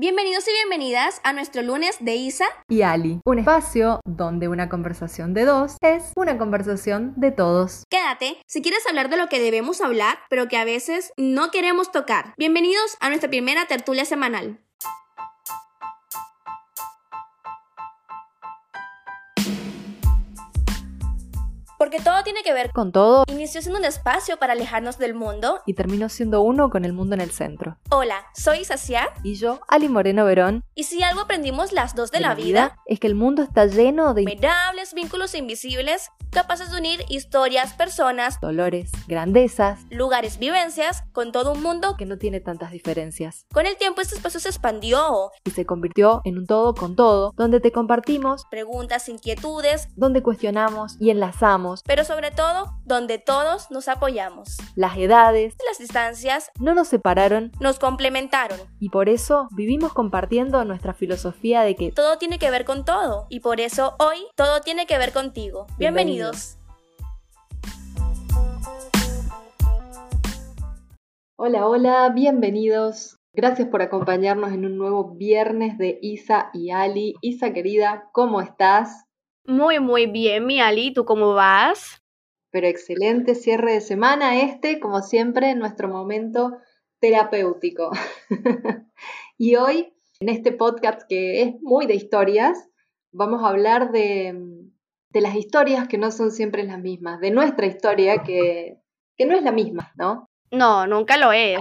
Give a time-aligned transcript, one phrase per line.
[0.00, 5.34] Bienvenidos y bienvenidas a nuestro lunes de Isa y Ali, un espacio donde una conversación
[5.34, 7.82] de dos es una conversación de todos.
[7.90, 11.90] Quédate si quieres hablar de lo que debemos hablar, pero que a veces no queremos
[11.90, 12.32] tocar.
[12.38, 14.60] Bienvenidos a nuestra primera tertulia semanal.
[21.78, 23.22] Porque todo tiene que ver con todo.
[23.28, 27.14] Inició siendo un espacio para alejarnos del mundo y terminó siendo uno con el mundo
[27.14, 27.78] en el centro.
[27.90, 30.64] Hola, soy Sacia y yo, Ali Moreno Verón.
[30.74, 34.12] Y si algo aprendimos las dos de, la, vida, es que el mundo está lleno
[34.12, 41.52] de innumerables vínculos invisibles capaces de unir historias, personas, dolores, grandezas, lugares, vivencias con todo
[41.52, 43.46] un mundo que no tiene tantas diferencias.
[43.52, 47.32] Con el tiempo este espacio se expandió y se convirtió en un todo con todo,
[47.36, 53.88] donde te compartimos preguntas, inquietudes, donde cuestionamos y enlazamos, pero sobre todo donde todos nos
[53.88, 54.56] apoyamos.
[54.74, 60.94] Las edades, las distancias no nos separaron, nos complementaron y por eso vivimos compartiendo nuestra
[60.94, 64.86] filosofía de que todo tiene que ver con todo y por eso hoy todo tiene
[64.86, 65.66] que ver contigo.
[65.78, 66.32] Bienvenido.
[71.36, 73.18] Hola, hola, bienvenidos.
[73.32, 77.14] Gracias por acompañarnos en un nuevo viernes de Isa y Ali.
[77.20, 79.07] Isa querida, ¿cómo estás?
[79.48, 80.92] Muy, muy bien, mi Ali.
[80.92, 82.00] ¿Tú cómo vas?
[82.52, 86.58] Pero excelente cierre de semana este, como siempre, nuestro momento
[87.00, 87.90] terapéutico.
[89.38, 92.68] y hoy, en este podcast que es muy de historias,
[93.10, 94.68] vamos a hablar de
[95.10, 98.78] de las historias que no son siempre las mismas, de nuestra historia que,
[99.16, 100.28] que no es la misma, ¿no?
[100.50, 101.58] No, nunca lo es.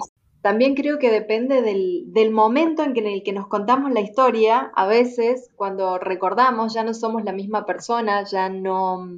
[0.47, 4.71] También creo que depende del, momento en, que, en el que nos contamos la historia.
[4.77, 9.09] A veces, cuando recordamos, ya no somos la misma persona, ya no,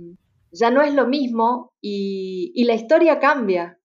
[0.52, 3.78] ya no es lo mismo y, y la historia cambia.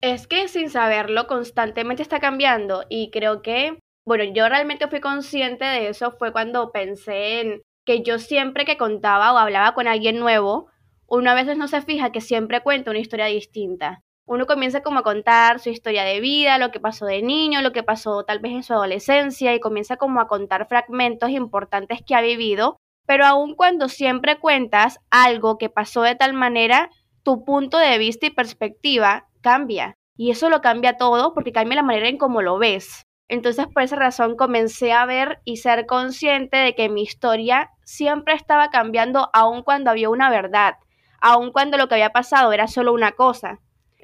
[0.00, 5.64] Es que sin saberlo, constantemente está cambiando y creo que, bueno, yo realmente fui consciente
[5.64, 10.20] de eso fue cuando pensé en que yo siempre que contaba o hablaba con alguien
[10.20, 10.68] nuevo,
[11.08, 14.04] uno a veces no se fija que siempre cuenta una historia distinta.
[14.24, 17.72] Uno comienza como a contar su historia de vida, lo que pasó de niño, lo
[17.72, 22.14] que pasó tal vez en su adolescencia y comienza como a contar fragmentos importantes que
[22.14, 26.90] ha vivido, pero aun cuando siempre cuentas algo que pasó de tal manera,
[27.24, 29.96] tu punto de vista y perspectiva cambia.
[30.16, 33.02] Y eso lo cambia todo porque cambia la manera en cómo lo ves.
[33.28, 38.34] Entonces por esa razón comencé a ver y ser consciente de que mi historia siempre
[38.34, 40.74] estaba cambiando aun cuando había una verdad,
[41.20, 43.58] aun cuando lo que había pasado era solo una cosa.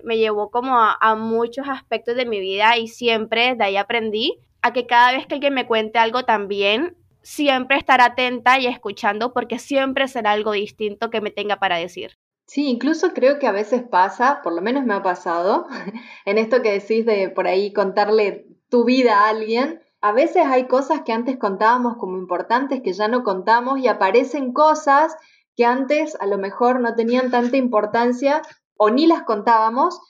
[0.09, 4.73] Me llevó como a, muchos aspectos de mi vida y siempre de ahí aprendí a
[4.73, 9.59] que cada vez que alguien me cuente algo también, siempre estar atenta y escuchando porque
[9.59, 12.13] siempre será algo distinto que me tenga para decir.
[12.47, 15.67] Sí, incluso creo que a veces pasa, por lo menos me ha pasado,
[16.25, 20.69] en esto que decís de por ahí contarle tu vida a alguien, a veces hay
[20.69, 25.15] cosas que antes contábamos como importantes que ya no contamos y aparecen cosas
[25.55, 28.41] que antes a lo mejor no tenían tanta importancia
[28.79, 30.01] o ni las contábamos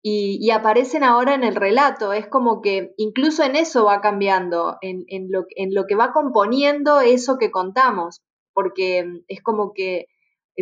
[0.00, 2.12] y, aparecen ahora en el relato.
[2.12, 7.00] Es como que incluso en eso va cambiando, en, lo, en lo que va componiendo
[7.00, 8.22] eso que contamos,
[8.54, 10.06] porque es como que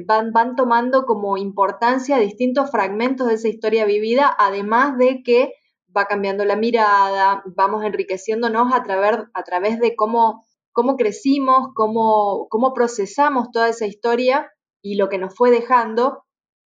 [0.07, 5.53] van, van tomando como importancia distintos fragmentos de esa historia vivida, además de que
[5.97, 12.49] va cambiando la mirada, vamos enriqueciéndonos a través, a través de cómo, cómo crecimos, cómo,
[12.51, 14.51] cómo procesamos toda esa historia
[14.83, 16.26] y lo que nos fue dejando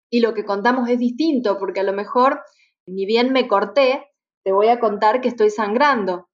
[0.09, 2.41] y lo que contamos es distinto, porque a lo mejor,
[2.85, 4.07] ni bien me corté,
[4.43, 6.29] te voy a contar que estoy sangrando,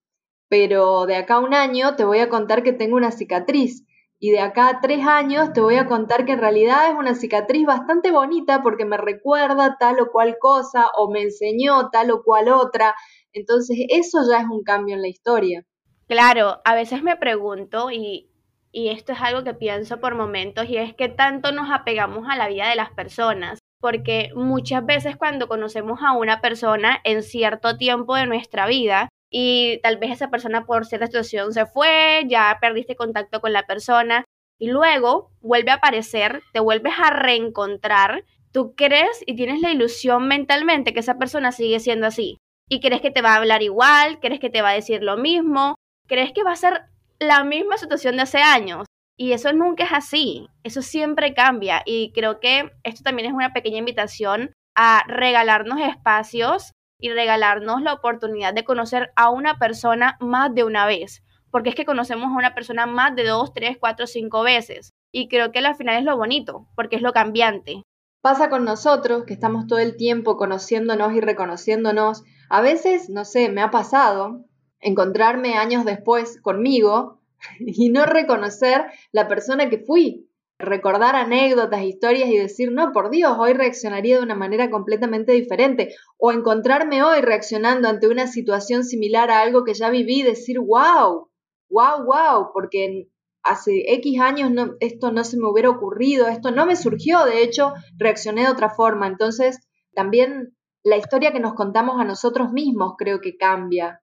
[0.50, 3.86] pero de acá a un año te voy a contar que tengo una cicatriz
[4.20, 7.14] y de acá a tres años te voy a contar que en realidad es una
[7.14, 12.24] cicatriz bastante bonita porque me recuerda tal o cual cosa o me enseñó tal o
[12.24, 12.96] cual otra.
[13.34, 15.66] Entonces eso ya es un cambio en la historia.
[16.08, 18.30] Claro, a veces me pregunto y,
[18.74, 22.36] y esto es algo que pienso por momentos y es que tanto nos apegamos a
[22.36, 27.76] la vida de las personas porque muchas veces cuando conocemos a una persona en cierto
[27.76, 32.58] tiempo de nuestra vida, y tal vez esa persona por cierta situación se fue, ya
[32.62, 34.24] perdiste contacto con la persona
[34.58, 40.28] y luego vuelve a aparecer, te vuelves a reencontrar, tú crees y tienes la ilusión
[40.28, 42.38] mentalmente que esa persona sigue siendo así
[42.70, 45.18] y crees que te va a hablar igual, crees que te va a decir lo
[45.18, 45.76] mismo,
[46.08, 46.84] crees que va a ser
[47.28, 48.86] la misma situación de hace años.
[49.18, 53.54] Y eso nunca es así, eso siempre cambia y creo que esto también es una
[53.54, 60.56] pequeña invitación a regalarnos espacios y regalarnos la oportunidad de conocer a una persona más
[60.56, 61.22] de una vez,
[61.52, 64.90] porque es que conocemos a una persona más de dos, tres, cuatro, cinco veces.
[65.12, 67.84] Y creo que al final es lo bonito, porque es lo cambiante.
[68.22, 72.24] Pasa con nosotros, que estamos todo el tiempo conociéndonos y reconociéndonos.
[72.50, 74.46] A veces, no sé, me ha pasado
[74.84, 77.20] encontrarme años después conmigo
[77.60, 80.28] y no reconocer la persona que fui
[80.64, 85.96] recordar anécdotas, historias y decir, no, por Dios, hoy reaccionaría de una manera completamente diferente.
[86.18, 90.60] O encontrarme hoy reaccionando ante una situación similar a algo que ya viví y decir,
[90.60, 91.30] wow,
[91.70, 93.10] wow, wow, porque
[93.44, 97.44] hace X años no, esto no se me hubiera ocurrido, esto no me surgió, de
[97.44, 99.08] hecho, reaccioné de otra forma.
[99.08, 99.60] Entonces,
[99.94, 104.02] también la historia que nos contamos a nosotros mismos creo que cambia.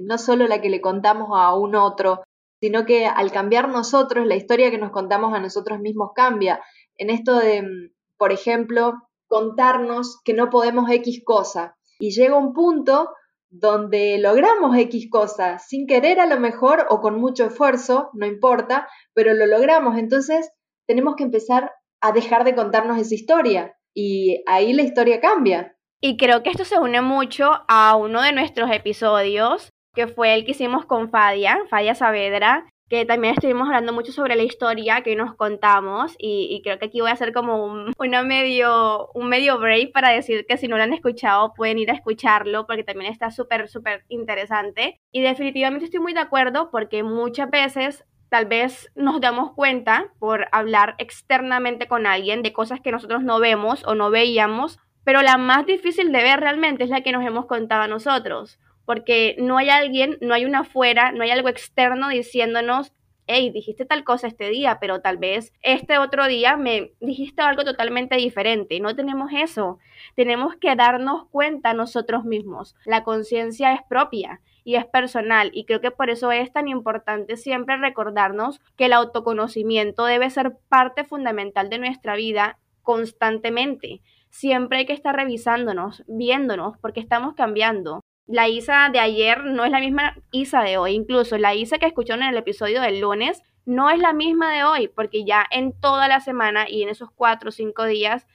[0.00, 2.22] No solo la que le contamos a un otro,
[2.60, 6.62] sino que al cambiar nosotros, la historia que nos contamos a nosotros mismos cambia.
[6.96, 8.94] En esto de, mm, por ejemplo,
[9.26, 11.76] contarnos que no podemos X cosa.
[11.98, 13.10] Y llega un punto
[13.50, 18.88] donde logramos X cosa, sin querer a lo mejor o con mucho esfuerzo, no importa,
[19.12, 19.98] pero lo logramos.
[19.98, 20.50] Entonces
[20.86, 25.76] tenemos que empezar a dejar de contarnos esa historia y ahí la historia cambia.
[26.00, 30.44] Y creo que esto se une mucho a uno de nuestros episodios que fue el
[30.44, 35.16] que hicimos con Fadia, Fadia Saavedra, que también estuvimos hablando mucho sobre la historia que
[35.16, 37.94] nos contamos y, creo que aquí voy a hacer como un,
[38.26, 41.94] medio, un medio break para decir que si no lo han escuchado pueden ir a
[41.94, 45.00] escucharlo porque también está súper, súper interesante.
[45.10, 50.48] Y definitivamente estoy muy de acuerdo porque muchas veces tal vez nos damos cuenta por
[50.52, 55.38] hablar externamente con alguien de cosas que nosotros no vemos o no veíamos, pero la
[55.38, 58.58] más difícil de ver realmente es la que nos hemos contado a nosotros
[58.92, 62.92] porque no hay alguien, no hay una afuera, no hay algo externo diciéndonos,
[63.26, 67.64] hey, dijiste tal cosa este día, pero tal vez este otro día me dijiste algo
[67.64, 68.80] totalmente diferente.
[68.80, 69.78] No tenemos eso.
[70.14, 72.76] Tenemos que darnos cuenta nosotros mismos.
[72.84, 77.38] La conciencia es propia y es personal y creo que por eso es tan importante
[77.38, 84.02] siempre recordarnos que el autoconocimiento debe ser parte fundamental de nuestra vida constantemente.
[84.28, 89.70] Siempre hay que estar revisándonos, viéndonos, porque estamos cambiando la Isa de ayer no es
[89.70, 90.94] la misma Isa de hoy.
[90.94, 94.64] Incluso la Isa que escucharon en el episodio del lunes no es la misma de
[94.64, 98.26] hoy, porque ya en toda la semana y en esos cuatro o cinco días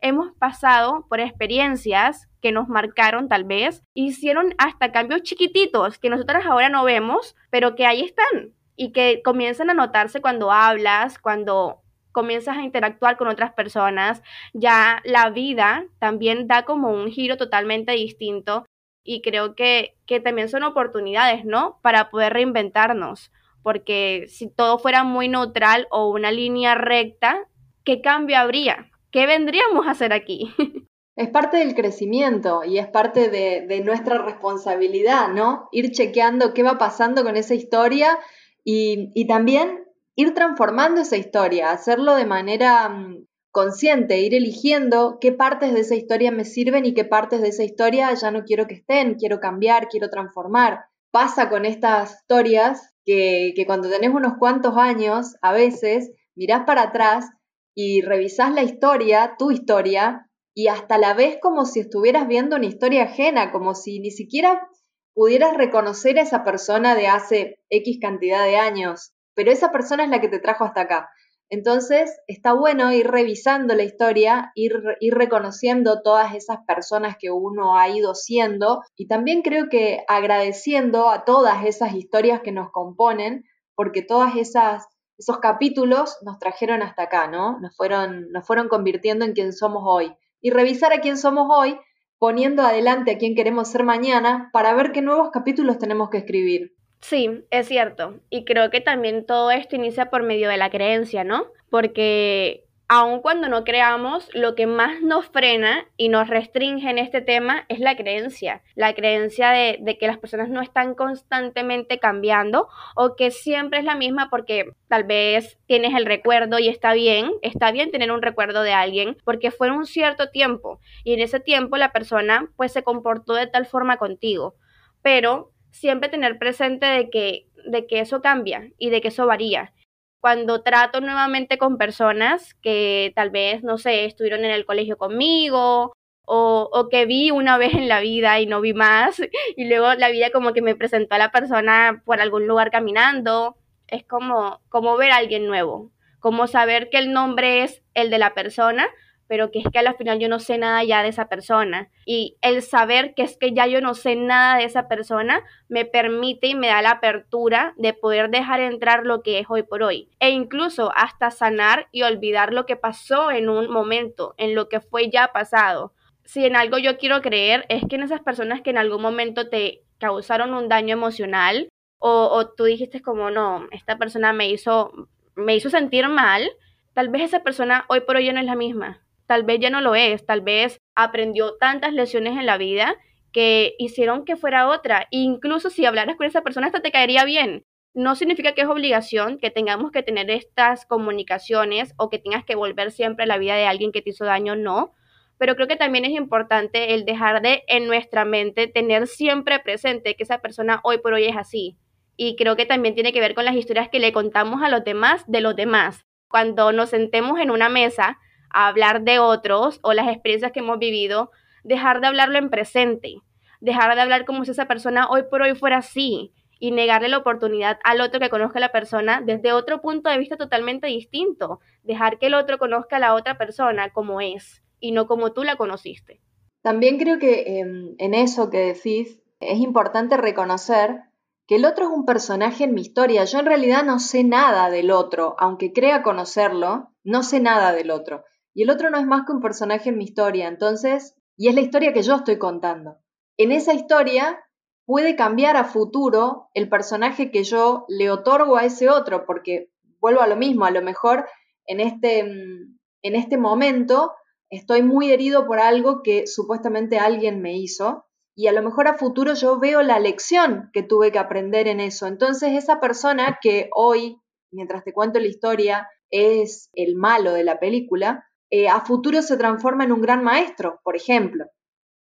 [0.00, 6.44] hemos pasado por experiencias que nos marcaron tal vez, hicieron hasta cambios chiquititos que nosotras
[6.44, 11.82] ahora no vemos, pero que ahí están y que comienzan a notarse cuando hablas, cuando
[12.10, 14.22] comienzas a interactuar con otras personas,
[14.52, 18.66] ya la vida también da como un giro totalmente distinto
[19.04, 21.78] y creo que, que también son oportunidades, ¿no?
[21.82, 23.32] Para poder reinventarnos,
[23.62, 27.48] porque si todo fuera muy neutral o una línea recta,
[27.84, 28.90] ¿qué cambio habría?
[29.10, 30.52] ¿Qué vendríamos a hacer aquí?
[31.14, 35.68] Es parte del crecimiento y es parte de, de, nuestra responsabilidad, ¿no?
[35.70, 38.18] Ir chequeando qué va pasando con esa historia
[38.64, 39.84] y, y, también
[40.16, 45.94] ir transformando esa historia, hacerlo de manera mm, consciente, ir eligiendo qué partes de esa
[45.94, 49.40] historia me sirven y qué partes de esa historia ya no quiero que estén, quiero
[49.40, 50.86] cambiar, quiero transformar.
[51.10, 56.84] Pasa con estas historias que, que cuando tenés unos cuantos años, a veces mirás para
[56.84, 57.30] atrás
[57.74, 62.66] y revisás la historia, tu historia, y hasta la ves como si estuvieras viendo una
[62.66, 64.66] historia ajena, como si ni siquiera
[65.14, 70.10] pudieras reconocer a esa persona de hace X cantidad de años, pero esa persona es
[70.10, 71.10] la que te trajo hasta acá.
[71.52, 74.72] Entonces, está bueno ir revisando la historia, ir,
[75.10, 81.26] reconociendo todas esas personas que uno ha ido siendo y también creo que agradeciendo a
[81.26, 83.44] todas esas historias que nos componen,
[83.74, 84.86] porque todas esas
[85.18, 87.60] esos capítulos nos trajeron hasta acá, ¿no?
[87.60, 90.10] Nos fueron, nos fueron convirtiendo en quien somos hoy.
[90.40, 91.78] Y revisar a quién somos hoy,
[92.18, 96.72] poniendo adelante a quién queremos ser mañana, para ver qué nuevos capítulos tenemos que escribir.
[97.02, 98.20] Sí, es cierto.
[98.30, 101.46] Y creo que también todo esto inicia por medio de la creencia, ¿no?
[101.68, 107.20] Porque aun cuando no creamos, lo que más nos frena y nos restringe en este
[107.20, 108.62] tema es la creencia.
[108.76, 113.84] La creencia de, de, que las personas no están constantemente cambiando o que siempre es
[113.84, 118.22] la misma porque tal vez tienes el recuerdo y está bien, está bien tener un
[118.22, 122.72] recuerdo de alguien porque fue un cierto tiempo y en ese tiempo la persona pues
[122.72, 124.54] se comportó de tal forma contigo.
[125.02, 129.72] Pero siempre tener presente de que, de que eso cambia y de que eso varía.
[130.20, 135.92] Cuando trato nuevamente con personas que tal vez, no sé, estuvieron en el colegio conmigo
[136.24, 139.20] o, o, que vi una vez en la vida y no vi más,
[139.56, 143.56] y luego la vida como que me presentó a la persona por algún lugar caminando,
[143.88, 148.18] es como, como ver a alguien nuevo, como saber que el nombre es el de
[148.18, 148.88] la persona,
[149.32, 151.88] pero que es que al final yo no sé nada ya de esa persona.
[152.04, 155.86] Y el saber que es que ya yo no sé nada de esa persona me
[155.86, 159.84] permite y me da la apertura de poder dejar entrar lo que es hoy por
[159.84, 160.10] hoy.
[160.20, 164.80] E incluso hasta sanar y olvidar lo que pasó en un momento, en lo que
[164.80, 165.94] fue ya pasado.
[166.26, 169.48] Si en algo yo quiero creer es que en esas personas que en algún momento
[169.48, 174.92] te causaron un daño emocional o, o tú dijiste como, no, esta persona me hizo,
[175.36, 176.50] me hizo sentir mal,
[176.92, 179.00] tal vez esa persona hoy por hoy no es la misma,
[179.32, 182.96] tal vez ya no lo es, tal vez aprendió tantas lecciones en la vida
[183.32, 185.06] que hicieron que fuera otra.
[185.10, 187.64] incluso si hablaras con esa persona, hasta te caería bien.
[187.94, 192.56] No significa que es obligación que tengamos que tener estas comunicaciones o que tengas que
[192.56, 194.92] volver siempre a la vida de alguien que te hizo daño, no.
[195.38, 200.14] Pero creo que también es importante el dejar de en nuestra mente tener siempre presente
[200.14, 201.78] que esa persona hoy por hoy es así.
[202.18, 204.84] Y creo que también tiene que ver con las historias que le contamos a los
[204.84, 206.04] demás de los demás.
[206.28, 208.18] Cuando nos sentemos en una mesa
[208.52, 211.30] a hablar de otros o las experiencias que hemos vivido,
[211.64, 213.16] dejar de hablarlo en presente,
[213.60, 217.18] dejar de hablar como si esa persona hoy por hoy fuera así y negarle la
[217.18, 221.60] oportunidad al otro que conozca a la persona desde otro punto de vista totalmente distinto,
[221.82, 225.42] dejar que el otro conozca a la otra persona como es y no como tú
[225.42, 226.20] la conociste.
[226.62, 231.00] También creo que em, en eso que decís es importante reconocer
[231.46, 233.24] que el otro es un personaje en mi historia.
[233.24, 237.90] Yo en realidad no sé nada del otro, aunque crea conocerlo, no sé nada del
[237.90, 238.24] otro.
[238.54, 241.54] Y el otro no es más que un personaje en mi historia, entonces y es
[241.54, 242.98] la historia que yo estoy contando.
[243.36, 244.38] En esa historia
[244.84, 250.20] puede cambiar a futuro el personaje que yo le otorgo a ese otro, porque vuelvo
[250.20, 251.26] a lo mismo, a lo mejor
[251.66, 254.12] en este, mm, en este momento
[254.50, 258.04] estoy muy herido por algo que supuestamente alguien me hizo
[258.34, 261.80] y a lo mejor a futuro yo veo la lección que tuve que aprender en
[261.80, 262.06] eso.
[262.06, 264.18] Entonces esa persona que hoy,
[264.50, 269.38] mientras te cuento la historia, es el malo de la película, eh, a futuro se
[269.38, 271.46] transforma en un gran maestro, por ejemplo.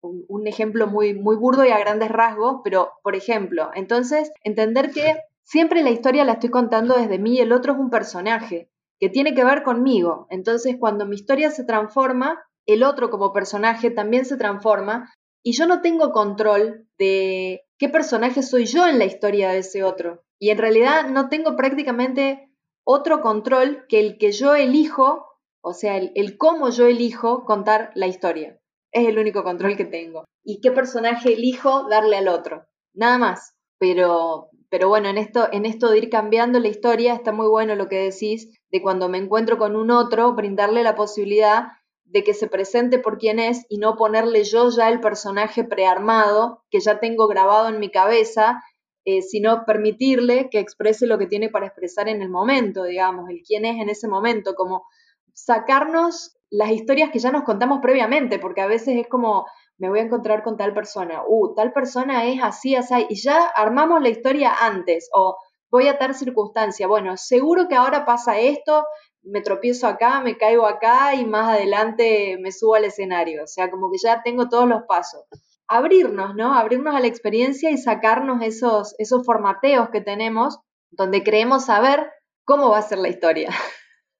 [0.02, 5.14] Un, ejemplo muy, muy burdo y a grandes rasgos, pero por ejemplo, entonces entender que
[5.44, 8.68] siempre la historia la estoy contando desde mí y el otro es un personaje
[8.98, 10.26] que tiene que ver conmigo.
[10.30, 15.68] Entonces cuando mi historia se transforma, el otro como personaje también se transforma y yo
[15.68, 20.24] no tengo control de qué personaje soy yo en la historia de ese otro.
[20.40, 22.50] Y en realidad no tengo prácticamente
[22.82, 25.31] otro control que el que yo elijo
[25.62, 28.58] o sea, el, cómo yo elijo contar la historia.
[28.90, 30.24] Es el único control que tengo.
[30.44, 32.66] Y qué personaje elijo darle al otro.
[32.94, 33.54] Nada más.
[33.78, 37.74] Pero, pero bueno, en esto, en esto de ir cambiando la historia está muy bueno
[37.74, 41.68] lo que decís de cuando me encuentro con un otro, brindarle la posibilidad
[42.04, 46.62] de que se presente por quien es y no ponerle yo ya el personaje prearmado
[46.70, 48.62] que ya tengo grabado en mi cabeza,
[49.04, 53.42] eh, sino permitirle que exprese lo que tiene para expresar en el momento, digamos, el
[53.42, 54.84] quién es en ese momento, como
[55.32, 59.46] sacarnos las historias que ya nos contamos previamente, porque a veces es como,
[59.78, 63.46] me voy a encontrar con tal persona, uh, tal persona es así, así, y ya
[63.46, 65.36] armamos la historia antes, o
[65.70, 68.84] voy a tal circunstancia, bueno, seguro que ahora pasa esto,
[69.22, 73.70] me tropiezo acá, me caigo acá y más adelante me subo al escenario, o sea,
[73.70, 75.24] como que ya tengo todos los pasos.
[75.68, 76.54] Abrirnos, ¿no?
[76.54, 80.58] Abrirnos a la experiencia y sacarnos esos, esos formateos que tenemos
[80.90, 82.10] donde creemos saber
[82.44, 83.50] cómo va a ser la historia.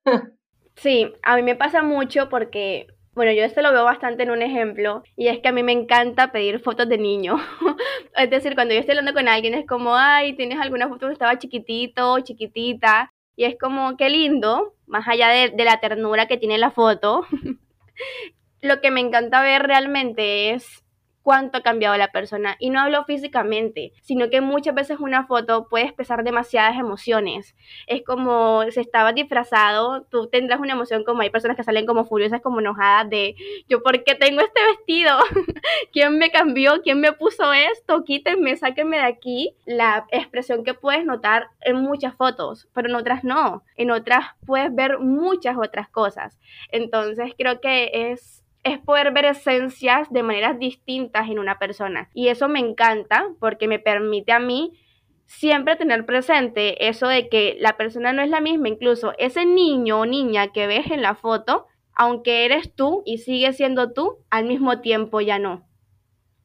[0.76, 4.42] Sí, a mí me pasa mucho porque, bueno, yo esto lo veo bastante en un
[4.42, 7.36] ejemplo, y es que a mí me encanta pedir fotos de niño.
[8.16, 11.12] es decir, cuando yo estoy hablando con alguien es como, ay, ¿tienes alguna foto que
[11.12, 13.12] estaba chiquitito, chiquitita?
[13.36, 17.26] Y es como, qué lindo, más allá de, de la ternura que tiene la foto.
[18.60, 20.81] lo que me encanta ver realmente es
[21.22, 22.56] cuánto ha cambiado la persona.
[22.58, 27.54] Y no hablo físicamente, sino que muchas veces una foto puede expresar demasiadas emociones.
[27.86, 32.04] Es como si estabas disfrazado, tú tendrás una emoción como hay personas que salen como
[32.04, 33.34] furiosas, como enojadas de
[33.68, 35.18] yo, ¿por qué tengo este vestido?
[35.92, 36.82] ¿Quién me cambió?
[36.82, 38.04] ¿Quién me puso esto?
[38.04, 39.54] Quítenme, sáquenme de aquí.
[39.66, 43.62] La expresión que puedes notar en muchas fotos, pero en otras no.
[43.76, 46.38] En otras puedes ver muchas otras cosas.
[46.70, 52.10] Entonces creo que es es poder ver esencias de maneras distintas en una persona.
[52.14, 54.78] Y eso me encanta porque me permite a mí
[55.26, 60.00] siempre tener presente eso de que la persona no es la misma, incluso ese niño
[60.00, 64.44] o niña que ves en la foto, aunque eres tú y sigues siendo tú, al
[64.44, 65.66] mismo tiempo ya no.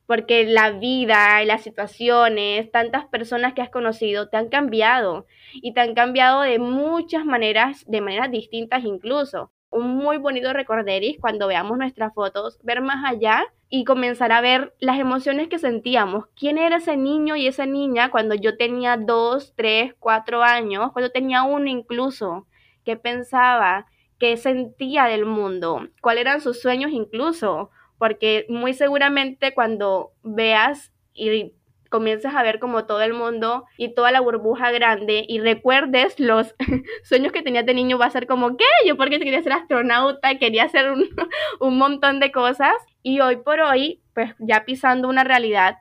[0.06, 5.74] Porque la vida y las situaciones, tantas personas que has conocido te han cambiado y
[5.74, 11.48] te han cambiado de muchas maneras, de maneras distintas incluso un muy bonito recorderis cuando
[11.48, 16.26] veamos nuestras fotos, ver más allá y comenzar a ver las emociones que sentíamos.
[16.36, 21.12] ¿Quién era ese niño y esa niña cuando yo tenía dos, tres, cuatro años, cuando
[21.12, 22.48] tenía uno incluso?
[22.86, 23.86] ¿Qué pensaba?
[24.20, 25.88] ¿Qué sentía del mundo?
[26.02, 27.70] ¿Cuáles eran sus sueños incluso?
[27.98, 31.54] Porque muy seguramente cuando veas y
[31.90, 36.56] comiences a ver como todo el mundo y toda la burbuja grande y recuerdes los
[37.04, 38.66] sueños que tenías de niño, va a ser como, ¿qué?
[38.86, 41.08] Yo porque quería ser astronauta, quería hacer un,
[41.60, 45.78] un montón de cosas y hoy por hoy, pues ya pisando una realidad,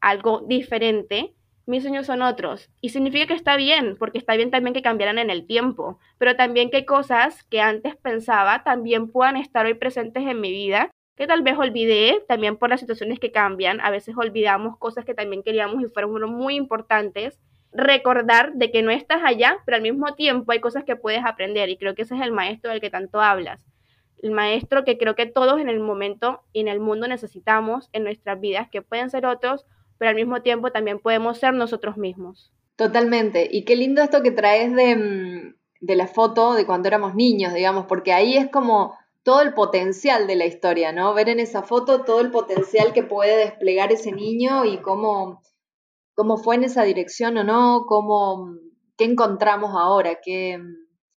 [0.00, 1.34] algo diferente,
[1.68, 2.70] mis sueños son otros.
[2.80, 6.34] Y significa que está bien, porque está bien también que cambiaran en el tiempo, pero
[6.34, 11.26] también que cosas que antes pensaba también puedan estar hoy presentes en mi vida, que
[11.26, 13.80] tal vez olvidé también por las situaciones que cambian.
[13.80, 17.38] A veces olvidamos cosas que también queríamos y fueron muy importantes.
[17.72, 21.68] Recordar de que no estás allá, pero al mismo tiempo hay cosas que puedes aprender
[21.68, 23.66] y creo que ese es el maestro del que tanto hablas.
[24.22, 28.04] El maestro que creo que todos en el momento y en el mundo necesitamos en
[28.04, 29.66] nuestras vidas, que pueden ser otros
[29.98, 32.52] pero al mismo tiempo también podemos ser nosotros mismos.
[32.76, 33.48] Totalmente.
[33.50, 37.52] Y qué lindo esto que traes de, mm, de la foto de cuando éramos niños,
[37.52, 41.12] digamos, porque ahí es como todo el potencial de la historia, ¿no?
[41.14, 45.42] Ver en esa foto todo el potencial que puede desplegar ese niño y cómo,
[46.14, 48.54] cómo fue en esa dirección o no, cómo,
[48.96, 50.58] qué encontramos ahora, qué,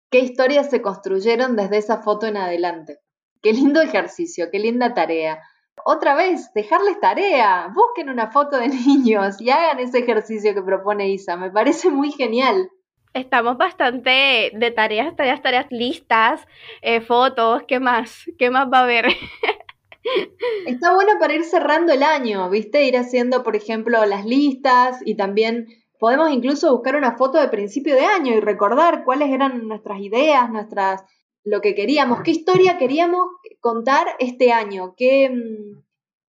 [0.10, 3.00] qué historias se construyeron desde esa foto en adelante.
[3.42, 5.40] Qué lindo ejercicio, qué linda tarea
[5.86, 7.72] otra vez, dejarles tarea.
[7.74, 11.38] Busquen una foto de niños y hagan ese ejercicio que propone Isa.
[11.38, 12.70] Me parece muy genial.
[13.14, 16.42] Estamos bastante de tareas, tareas, tareas listas,
[16.84, 18.26] eh, fotos, ¿qué más?
[18.38, 19.08] ¿Qué más va a haber?
[20.68, 22.86] Está bueno para ir cerrando el año, ¿viste?
[22.86, 27.96] Ir haciendo, por ejemplo, las listas y también podemos incluso buscar una foto de principio
[27.96, 31.04] de año y recordar cuáles eran nuestras ideas, nuestras
[31.44, 33.26] lo que queríamos, qué historia queríamos
[33.60, 35.82] contar este año, qué, mm,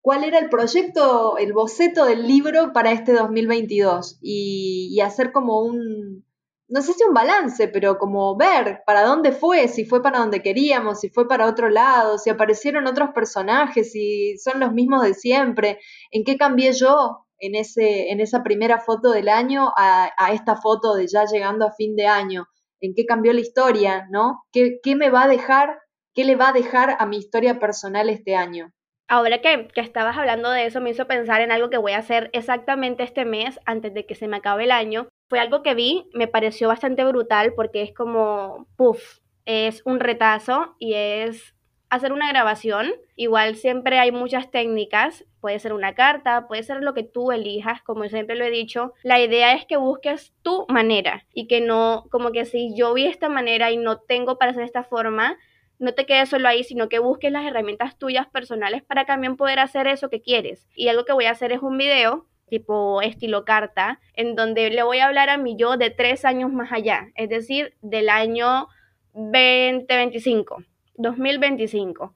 [0.00, 5.61] cuál era el proyecto, el boceto del libro para este 2022 y, y hacer como
[5.61, 6.25] un,
[6.75, 10.43] no sé si un balance, pero como ver para dónde fue, si fue para donde
[10.43, 15.14] queríamos, si fue para otro lado, si aparecieron otros personajes, si son los mismos de
[15.14, 15.78] siempre,
[16.11, 20.97] en qué cambié yo en, ese, en esa primera foto del año a, esta foto
[20.97, 22.49] de ya llegando a fin de año
[22.81, 24.43] en qué cambió la historia, ¿no?
[24.50, 25.78] ¿Qué, qué me va a dejar,
[26.12, 28.73] qué le va a dejar a mi historia personal este año?
[29.07, 31.99] Ahora que, que, estabas hablando de eso, me hizo pensar en algo que voy a
[31.99, 35.09] hacer exactamente este mes, antes de que se me acabe el año.
[35.35, 40.77] Fue algo que vi, me pareció bastante brutal porque es como, puff, es un retazo
[40.79, 41.57] y es
[41.90, 42.92] hacer una grabación.
[43.16, 47.83] Igual siempre hay muchas técnicas, puede ser una carta, puede ser lo que tú elijas,
[47.83, 48.92] como siempre lo he dicho.
[49.03, 53.07] La idea es que busques tu manera y que no, como que si yo vi
[53.07, 55.37] esta manera y no tengo para hacer esta forma,
[55.81, 59.59] no te quedes solo ahí, sino que busques las herramientas tuyas personales para también poder
[59.59, 60.68] hacer eso que quieres.
[60.77, 64.85] Y algo que voy a hacer es un video tipo estilo carta, en donde le
[64.85, 68.69] voy a hablar a mi yo de tres años más allá, es decir, del año
[69.14, 70.62] 2025
[70.97, 72.14] 2025.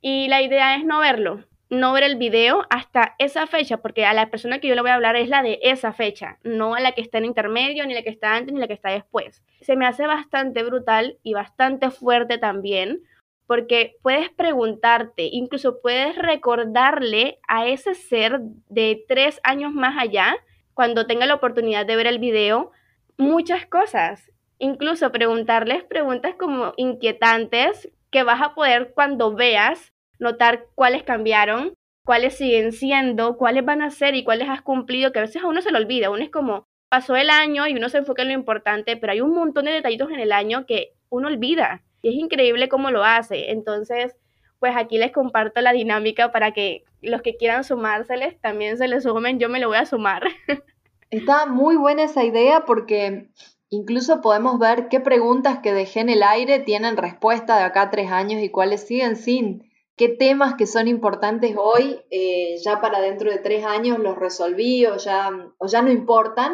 [0.00, 4.14] Y la idea es no verlo, no ver el video hasta esa fecha, porque a
[4.14, 6.80] la persona que yo le voy a hablar es la de esa fecha, no a
[6.80, 9.42] la que está en intermedio, ni la que está antes, ni la que está después.
[9.60, 13.02] Se me hace bastante brutal y bastante fuerte también,
[13.50, 20.36] porque puedes preguntarte, incluso puedes recordarle a ese ser de tres años más allá,
[20.72, 22.70] cuando tenga la oportunidad de ver el video,
[23.16, 24.30] muchas cosas.
[24.60, 32.36] Incluso preguntarles preguntas como inquietantes, que vas a poder cuando veas notar cuáles cambiaron, cuáles
[32.36, 35.60] siguen siendo, cuáles van a ser y cuáles has cumplido, que a veces a uno
[35.60, 38.34] se lo olvida, uno es como pasó el año y uno se enfoca en lo
[38.34, 42.14] importante, pero hay un montón de detallitos en el año que uno olvida y es
[42.14, 43.50] increíble cómo lo hace.
[43.50, 44.16] Entonces,
[44.58, 49.04] pues aquí les comparto la dinámica para que los que quieran sumárseles también se les
[49.04, 50.22] sumen, yo me lo voy a sumar.
[51.10, 53.30] Está muy buena esa idea porque
[53.72, 58.10] Incluso podemos ver qué preguntas que dejé en el aire tienen respuesta de acá tres
[58.10, 59.70] años y cuáles siguen sin.
[59.96, 64.86] ¿Qué temas que son importantes hoy, eh, ya para dentro de tres años los resolví
[64.86, 66.52] o ya, o ya no importan?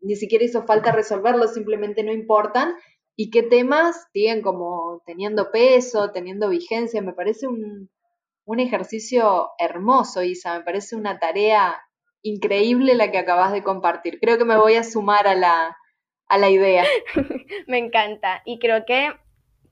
[0.00, 2.76] Ni siquiera hizo falta resolverlos, simplemente no importan.
[3.20, 7.02] ¿Y qué temas siguen como teniendo peso, teniendo vigencia?
[7.02, 7.90] Me parece un,
[8.44, 10.56] un ejercicio hermoso, Isa.
[10.56, 11.82] Me parece una tarea
[12.22, 14.20] increíble la que acabas de compartir.
[14.20, 15.76] Creo que me voy a sumar a la,
[16.28, 16.84] a la idea.
[17.66, 18.40] Me encanta.
[18.44, 19.10] Y creo que,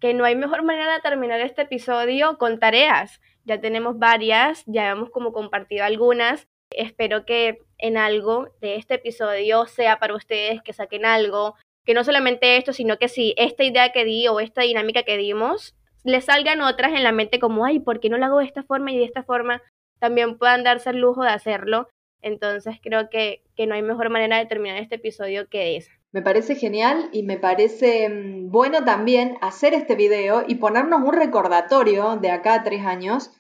[0.01, 3.21] que no hay mejor manera de terminar este episodio con tareas.
[3.45, 6.49] Ya tenemos varias, ya hemos como compartido algunas.
[6.71, 11.55] Espero que en algo de este episodio sea para ustedes, que saquen algo,
[11.87, 15.17] que no solamente esto, sino que si esta idea que di o esta dinámica que
[15.17, 18.45] dimos, les salgan otras en la mente como, ay, ¿por qué no lo hago de
[18.45, 19.63] esta forma y de esta forma?
[20.01, 21.89] También puedan darse el lujo de hacerlo.
[22.23, 25.93] Entonces creo que, que no hay mejor manera de terminar este episodio que esa.
[26.13, 31.13] Me parece genial y me parece mm, bueno también hacer este video y ponernos un
[31.13, 33.31] recordatorio de acá a tres años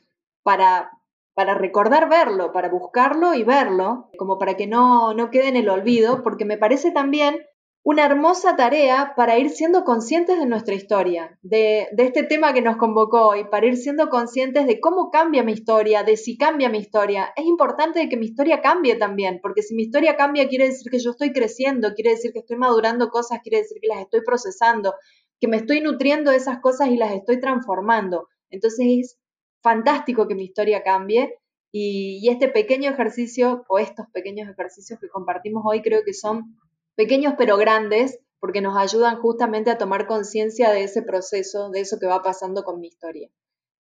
[0.45, 0.91] para,
[1.35, 5.69] para recordar verlo, para buscarlo y verlo, como para que no, no quede en el
[5.69, 7.41] olvido, porque me parece también
[7.89, 12.79] una hermosa tarea para ir siendo conscientes de nuestra historia, de, este tema que nos
[12.79, 16.79] convocó hoy, para ir siendo conscientes de cómo cambia mi historia, de si cambia mi
[16.79, 17.33] historia.
[17.37, 20.99] Es importante que mi historia cambie también, porque si mi historia cambia quiere decir que
[20.99, 24.95] yo estoy creciendo, quiere decir que estoy madurando cosas, quiere decir que las estoy procesando,
[25.41, 28.27] que me estoy nutriendo de esas cosas y las estoy transformando.
[28.51, 29.19] Entonces es
[29.63, 31.39] fantástico que mi historia cambie
[31.71, 36.57] y este pequeño ejercicio o estos pequeños ejercicios que compartimos hoy creo que son
[36.97, 41.99] pequeños pero grandes, porque nos ayudan justamente a tomar conciencia de ese proceso, de eso
[42.01, 43.31] que va pasando con mi historia.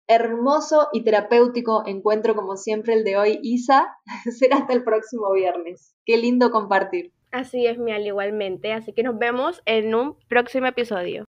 [0.06, 3.96] Hermoso y terapéutico encuentro como siempre el de hoy, Isa.
[4.38, 5.94] Será hasta el próximo viernes.
[6.06, 7.12] Qué lindo compartir.
[7.30, 8.72] Así es, Mial, igualmente.
[8.72, 11.27] Así que nos vemos en un próximo episodio.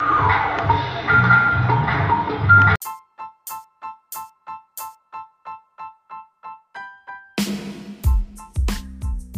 [0.00, 0.44] you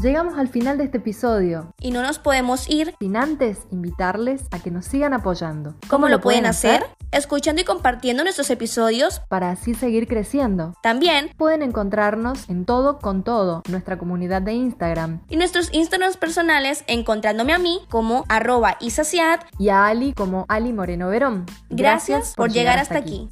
[0.02, 1.72] Llegamos al final de este episodio.
[1.80, 5.74] Y no nos podemos ir sin antes invitarles a que nos sigan apoyando.
[5.88, 6.84] ¿Cómo, lo pueden hacer?
[7.12, 10.74] Escuchando y compartiendo nuestros episodios para así seguir creciendo.
[10.82, 15.22] También pueden encontrarnos en todo con todo, nuestra comunidad de Instagram.
[15.30, 20.74] Y nuestros Instagrams personales encontrándome a mí como arroba isaciad y a Ali como Ali
[20.74, 21.46] Moreno Verón.
[21.70, 23.30] Gracias, por, llegar, hasta, aquí.